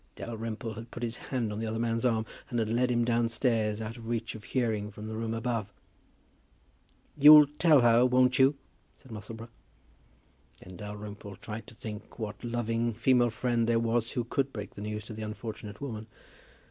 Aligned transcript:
Dalrymple 0.15 0.73
had 0.73 0.89
put 0.89 1.03
his 1.03 1.17
hand 1.29 1.53
on 1.53 1.59
the 1.59 1.67
other 1.67 1.77
man's 1.77 2.05
arm, 2.05 2.25
and 2.49 2.57
had 2.57 2.67
led 2.69 2.89
him 2.89 3.05
downstairs, 3.05 3.79
out 3.81 3.97
of 3.97 4.09
reach 4.09 4.33
of 4.33 4.43
hearing 4.45 4.89
from 4.89 5.07
the 5.07 5.13
room 5.13 5.31
above. 5.35 5.71
"You'll 7.15 7.45
tell 7.59 7.81
her, 7.81 8.03
won't 8.07 8.39
you?" 8.39 8.55
said 8.97 9.11
Musselboro. 9.11 9.49
Then 10.59 10.75
Dalrymple 10.77 11.35
tried 11.35 11.67
to 11.67 11.75
think 11.75 12.17
what 12.17 12.43
loving 12.43 12.95
female 12.95 13.29
friend 13.29 13.69
there 13.69 13.77
was 13.77 14.13
who 14.13 14.23
could 14.23 14.51
break 14.51 14.73
the 14.73 14.81
news 14.81 15.05
to 15.05 15.13
the 15.13 15.21
unfortunate 15.21 15.79
woman. 15.79 16.07